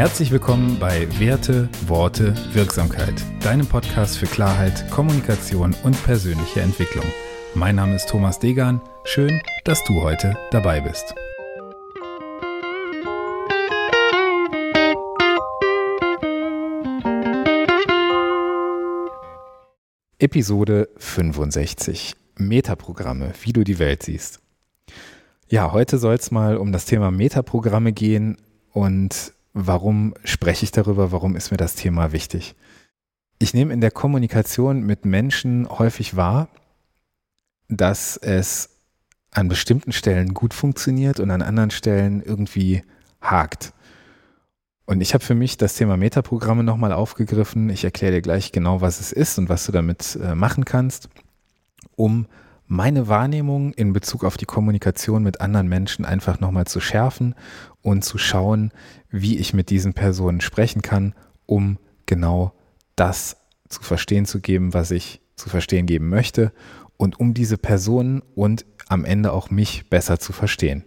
[0.00, 7.04] Herzlich willkommen bei Werte, Worte, Wirksamkeit, deinem Podcast für Klarheit, Kommunikation und persönliche Entwicklung.
[7.54, 8.80] Mein Name ist Thomas Degan.
[9.04, 11.14] Schön, dass du heute dabei bist.
[20.18, 22.16] Episode 65.
[22.38, 24.40] Metaprogramme, wie du die Welt siehst.
[25.50, 28.38] Ja, heute soll es mal um das Thema Metaprogramme gehen
[28.72, 32.54] und warum spreche ich darüber, warum ist mir das Thema wichtig.
[33.38, 36.48] Ich nehme in der Kommunikation mit Menschen häufig wahr,
[37.68, 38.70] dass es
[39.30, 42.82] an bestimmten Stellen gut funktioniert und an anderen Stellen irgendwie
[43.20, 43.72] hakt.
[44.86, 47.70] Und ich habe für mich das Thema Metaprogramme nochmal aufgegriffen.
[47.70, 51.08] Ich erkläre dir gleich genau, was es ist und was du damit äh, machen kannst,
[51.94, 52.26] um
[52.70, 57.34] meine Wahrnehmung in Bezug auf die Kommunikation mit anderen Menschen einfach nochmal zu schärfen
[57.82, 58.70] und zu schauen,
[59.10, 62.54] wie ich mit diesen Personen sprechen kann, um genau
[62.94, 66.52] das zu verstehen zu geben, was ich zu verstehen geben möchte
[66.96, 70.84] und um diese Personen und am Ende auch mich besser zu verstehen.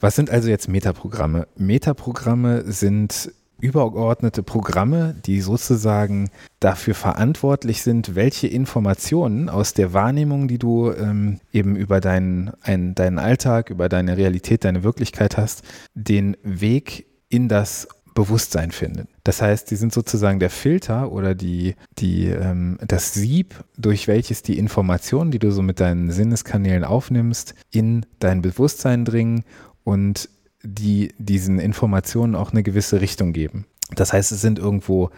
[0.00, 1.48] Was sind also jetzt Metaprogramme?
[1.54, 10.58] Metaprogramme sind übergeordnete Programme, die sozusagen dafür verantwortlich sind, welche Informationen aus der Wahrnehmung, die
[10.58, 15.62] du ähm, eben über deinen, ein, deinen Alltag, über deine Realität, deine Wirklichkeit hast,
[15.94, 19.08] den Weg in das Bewusstsein finden.
[19.24, 24.42] Das heißt, die sind sozusagen der Filter oder die, die, ähm, das Sieb, durch welches
[24.42, 29.44] die Informationen, die du so mit deinen Sinneskanälen aufnimmst, in dein Bewusstsein dringen
[29.82, 30.28] und
[30.64, 33.66] die diesen Informationen auch eine gewisse Richtung geben.
[33.94, 35.10] Das heißt, es sind irgendwo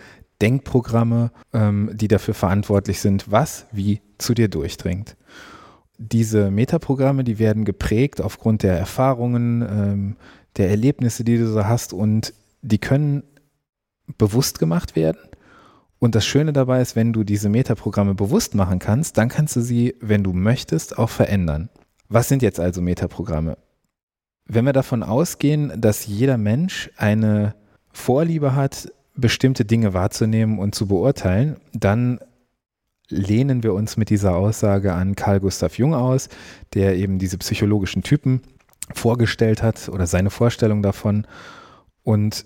[0.43, 5.17] Denkprogramme, ähm, die dafür verantwortlich sind, was wie zu dir durchdringt.
[5.99, 10.17] Diese Metaprogramme, die werden geprägt aufgrund der Erfahrungen, ähm,
[10.57, 13.23] der Erlebnisse, die du so hast und die können
[14.19, 15.21] bewusst gemacht werden.
[15.99, 19.63] Und das Schöne dabei ist, wenn du diese Metaprogramme bewusst machen kannst, dann kannst du
[19.63, 21.71] sie, wenn du möchtest, auch verändern.
[22.09, 23.56] Was sind jetzt also Metaprogramme?
[24.47, 27.55] Wenn wir davon ausgehen, dass jeder Mensch eine
[27.93, 32.21] Vorliebe hat, bestimmte Dinge wahrzunehmen und zu beurteilen, dann
[33.09, 36.29] lehnen wir uns mit dieser Aussage an Carl Gustav Jung aus,
[36.75, 38.43] der eben diese psychologischen Typen
[38.95, 41.27] vorgestellt hat oder seine Vorstellung davon.
[42.03, 42.45] Und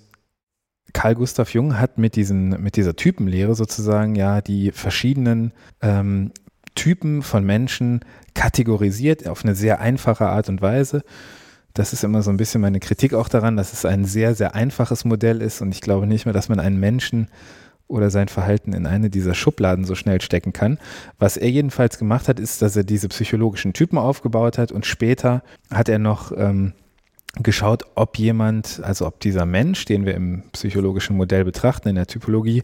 [0.93, 5.53] Carl Gustav Jung hat mit, diesen, mit dieser Typenlehre sozusagen ja die verschiedenen
[5.83, 6.33] ähm,
[6.75, 8.00] Typen von Menschen
[8.34, 11.03] kategorisiert auf eine sehr einfache Art und Weise.
[11.75, 14.54] Das ist immer so ein bisschen meine Kritik auch daran, dass es ein sehr, sehr
[14.54, 17.28] einfaches Modell ist und ich glaube nicht mehr, dass man einen Menschen
[17.86, 20.78] oder sein Verhalten in eine dieser Schubladen so schnell stecken kann.
[21.19, 25.42] Was er jedenfalls gemacht hat, ist, dass er diese psychologischen Typen aufgebaut hat und später
[25.70, 26.72] hat er noch ähm,
[27.34, 32.06] geschaut, ob jemand, also ob dieser Mensch, den wir im psychologischen Modell betrachten, in der
[32.06, 32.62] Typologie,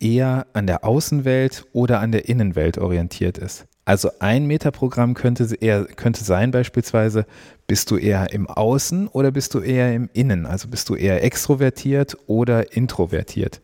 [0.00, 3.66] eher an der Außenwelt oder an der Innenwelt orientiert ist.
[3.88, 7.24] Also ein Metaprogramm könnte, eher, könnte sein beispielsweise,
[7.66, 10.44] bist du eher im Außen oder bist du eher im Innen?
[10.44, 13.62] Also bist du eher extrovertiert oder introvertiert?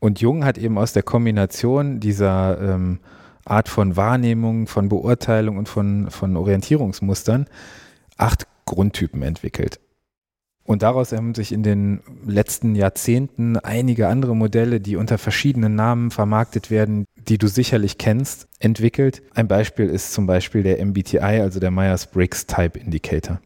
[0.00, 2.98] Und Jung hat eben aus der Kombination dieser ähm,
[3.44, 7.46] Art von Wahrnehmung, von Beurteilung und von, von Orientierungsmustern
[8.16, 9.78] acht Grundtypen entwickelt.
[10.64, 16.10] Und daraus haben sich in den letzten Jahrzehnten einige andere Modelle, die unter verschiedenen Namen
[16.10, 19.22] vermarktet werden, die du sicherlich kennst, entwickelt.
[19.34, 23.40] Ein Beispiel ist zum Beispiel der MBTI, also der Myers-Briggs Type Indicator.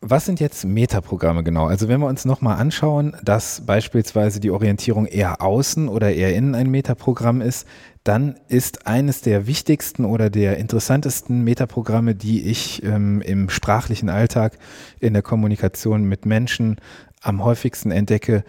[0.00, 1.66] Was sind jetzt Metaprogramme genau?
[1.66, 6.54] Also wenn wir uns nochmal anschauen, dass beispielsweise die Orientierung eher außen oder eher innen
[6.54, 7.66] ein Metaprogramm ist,
[8.04, 14.56] dann ist eines der wichtigsten oder der interessantesten Metaprogramme, die ich ähm, im sprachlichen Alltag
[15.00, 16.76] in der Kommunikation mit Menschen
[17.20, 18.44] am häufigsten entdecke,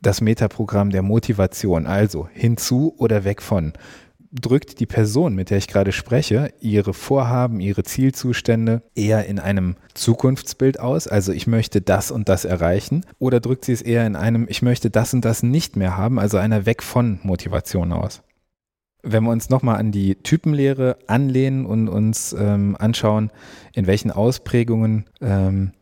[0.00, 3.74] das Metaprogramm der Motivation, also hinzu oder weg von
[4.34, 9.76] drückt die Person, mit der ich gerade spreche, ihre Vorhaben, ihre Zielzustände eher in einem
[9.94, 14.16] Zukunftsbild aus, also ich möchte das und das erreichen, oder drückt sie es eher in
[14.16, 18.22] einem ich möchte das und das nicht mehr haben, also einer Weg von Motivation aus?
[19.02, 23.30] Wenn wir uns nochmal an die Typenlehre anlehnen und uns ähm, anschauen,
[23.74, 25.72] in welchen Ausprägungen ähm,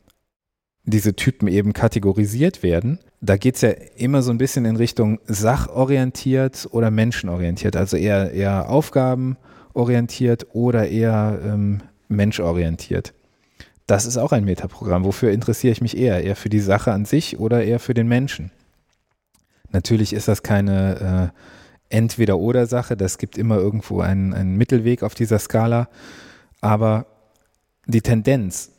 [0.85, 5.21] diese Typen eben kategorisiert werden, da geht es ja immer so ein bisschen in Richtung
[5.27, 13.15] sachorientiert oder menschenorientiert, also eher, eher aufgabenorientiert oder eher ähm, menschorientiert.
[13.87, 15.05] Das ist auch ein Metaprogramm.
[15.05, 16.23] Wofür interessiere ich mich eher?
[16.25, 18.51] Eher für die Sache an sich oder eher für den Menschen?
[19.71, 21.33] Natürlich ist das keine
[21.91, 22.97] äh, Entweder-Oder-Sache.
[22.97, 25.89] Das gibt immer irgendwo einen, einen Mittelweg auf dieser Skala.
[26.61, 27.07] Aber
[27.87, 28.71] die Tendenz,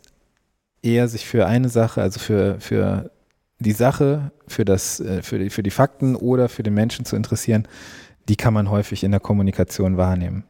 [0.84, 3.12] eher sich für eine Sache, also für, für
[3.60, 7.16] die Sache für, das, äh, für, die, für die Fakten oder für den Menschen zu
[7.16, 7.68] interessieren,
[8.30, 10.44] die kann man häufig in der Kommunikation wahrnehmen.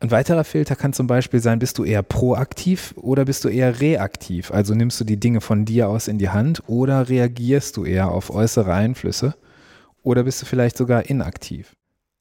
[0.00, 3.80] Ein weiterer Filter kann zum Beispiel sein, bist du eher proaktiv oder bist du eher
[3.80, 4.50] reaktiv?
[4.50, 8.10] Also nimmst du die Dinge von dir aus in die Hand oder reagierst du eher
[8.10, 9.36] auf äußere Einflüsse
[10.02, 11.76] oder bist du vielleicht sogar inaktiv?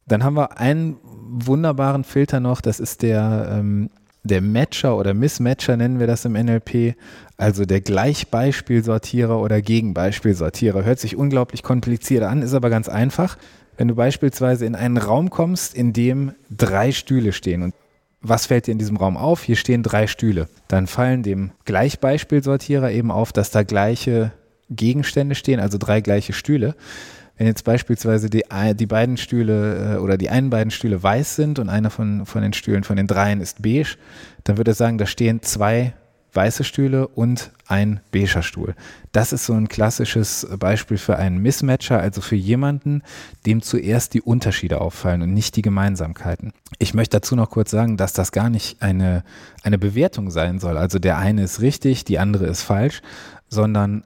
[0.05, 3.89] Dann haben wir einen wunderbaren Filter noch, das ist der, ähm,
[4.23, 6.95] der Matcher oder Mismatcher nennen wir das im NLP,
[7.37, 10.83] also der Gleichbeispielsortierer oder Gegenbeispielsortierer.
[10.83, 13.37] Hört sich unglaublich kompliziert an, ist aber ganz einfach.
[13.77, 17.73] Wenn du beispielsweise in einen Raum kommst, in dem drei Stühle stehen und
[18.23, 19.41] was fällt dir in diesem Raum auf?
[19.41, 20.47] Hier stehen drei Stühle.
[20.67, 24.31] Dann fallen dem Gleichbeispielsortierer eben auf, dass da gleiche
[24.69, 26.75] Gegenstände stehen, also drei gleiche Stühle.
[27.41, 28.43] Wenn jetzt beispielsweise die,
[28.75, 32.43] die beiden Stühle äh, oder die einen beiden Stühle weiß sind und einer von, von
[32.43, 33.97] den Stühlen von den dreien ist beige,
[34.43, 35.95] dann würde er sagen, da stehen zwei
[36.33, 38.75] weiße Stühle und ein beiger Stuhl.
[39.11, 43.01] Das ist so ein klassisches Beispiel für einen Mismatcher, also für jemanden,
[43.47, 46.53] dem zuerst die Unterschiede auffallen und nicht die Gemeinsamkeiten.
[46.77, 49.23] Ich möchte dazu noch kurz sagen, dass das gar nicht eine,
[49.63, 50.77] eine Bewertung sein soll.
[50.77, 53.01] Also der eine ist richtig, die andere ist falsch,
[53.49, 54.03] sondern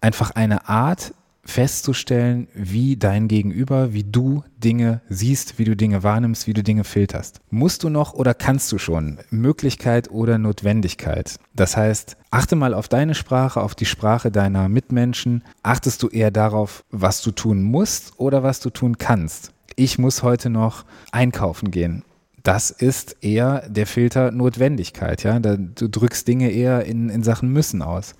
[0.00, 1.14] einfach eine Art,
[1.50, 6.84] festzustellen, wie dein Gegenüber, wie du Dinge siehst, wie du Dinge wahrnimmst, wie du Dinge
[6.84, 7.40] filterst.
[7.50, 9.18] Musst du noch oder kannst du schon?
[9.30, 11.36] Möglichkeit oder Notwendigkeit.
[11.54, 15.42] Das heißt, achte mal auf deine Sprache, auf die Sprache deiner Mitmenschen.
[15.62, 19.52] Achtest du eher darauf, was du tun musst oder was du tun kannst?
[19.74, 22.04] Ich muss heute noch einkaufen gehen.
[22.42, 25.38] Das ist eher der Filter Notwendigkeit, ja.
[25.38, 28.14] du drückst Dinge eher in, in Sachen müssen aus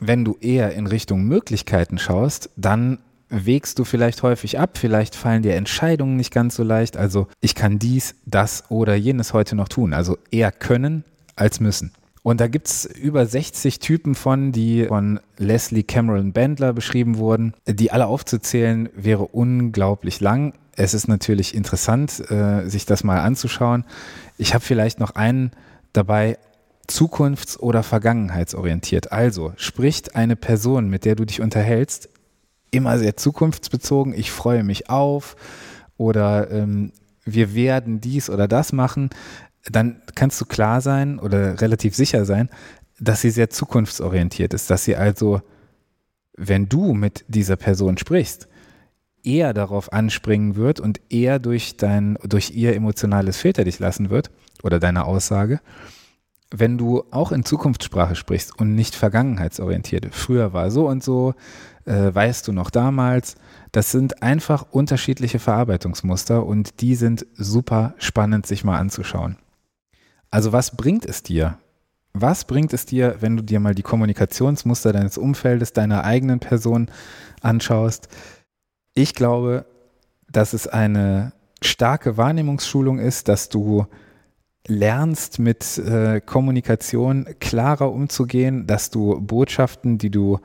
[0.00, 2.98] wenn du eher in Richtung Möglichkeiten schaust, dann
[3.28, 6.96] wägst du vielleicht häufig ab, vielleicht fallen dir Entscheidungen nicht ganz so leicht.
[6.96, 9.92] Also ich kann dies, das oder jenes heute noch tun.
[9.94, 11.04] Also eher können
[11.36, 11.92] als müssen.
[12.22, 17.54] Und da gibt es über 60 Typen von, die von Leslie Cameron Bandler beschrieben wurden.
[17.66, 20.52] Die alle aufzuzählen wäre unglaublich lang.
[20.76, 23.84] Es ist natürlich interessant, äh, sich das mal anzuschauen.
[24.36, 25.52] Ich habe vielleicht noch einen
[25.92, 26.38] dabei,
[26.90, 29.12] zukunfts- oder vergangenheitsorientiert.
[29.12, 32.08] Also spricht eine Person, mit der du dich unterhältst,
[32.70, 35.36] immer sehr zukunftsbezogen, ich freue mich auf
[35.96, 36.92] oder ähm,
[37.24, 39.10] wir werden dies oder das machen,
[39.70, 42.48] dann kannst du klar sein oder relativ sicher sein,
[42.98, 45.42] dass sie sehr zukunftsorientiert ist, dass sie also,
[46.36, 48.48] wenn du mit dieser Person sprichst,
[49.22, 54.30] eher darauf anspringen wird und eher durch dein, durch ihr emotionales Filter dich lassen wird
[54.62, 55.60] oder deine Aussage
[56.50, 61.34] wenn du auch in Zukunftssprache sprichst und nicht vergangenheitsorientiert, früher war so und so,
[61.84, 63.36] äh, weißt du noch damals,
[63.72, 69.36] das sind einfach unterschiedliche Verarbeitungsmuster und die sind super spannend sich mal anzuschauen.
[70.30, 71.58] Also was bringt es dir?
[72.12, 76.90] Was bringt es dir, wenn du dir mal die Kommunikationsmuster deines Umfeldes, deiner eigenen Person
[77.40, 78.08] anschaust?
[78.94, 79.66] Ich glaube,
[80.28, 81.32] dass es eine
[81.62, 83.86] starke Wahrnehmungsschulung ist, dass du
[84.70, 90.38] lernst mit äh, Kommunikation klarer umzugehen, dass du Botschaften, die du,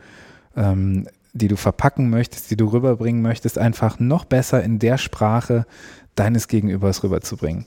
[0.57, 5.65] ähm, die du verpacken möchtest, die du rüberbringen möchtest, einfach noch besser in der Sprache
[6.15, 7.65] deines Gegenübers rüberzubringen.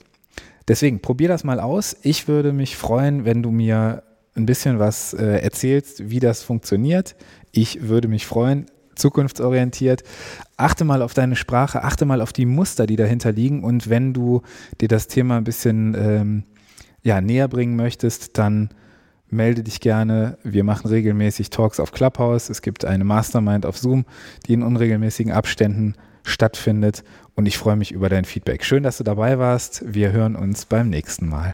[0.67, 1.97] Deswegen probier das mal aus.
[2.03, 4.03] Ich würde mich freuen, wenn du mir
[4.35, 7.15] ein bisschen was äh, erzählst, wie das funktioniert.
[7.51, 8.67] Ich würde mich freuen,
[8.99, 10.03] zukunftsorientiert.
[10.57, 13.63] Achte mal auf deine Sprache, achte mal auf die Muster, die dahinter liegen.
[13.63, 14.41] Und wenn du
[14.81, 16.43] dir das Thema ein bisschen ähm,
[17.01, 18.69] ja, näher bringen möchtest, dann
[19.29, 20.37] melde dich gerne.
[20.43, 22.49] Wir machen regelmäßig Talks auf Clubhouse.
[22.49, 24.05] Es gibt eine Mastermind auf Zoom,
[24.45, 27.03] die in unregelmäßigen Abständen stattfindet.
[27.35, 28.63] Und ich freue mich über dein Feedback.
[28.63, 29.83] Schön, dass du dabei warst.
[29.85, 31.53] Wir hören uns beim nächsten Mal.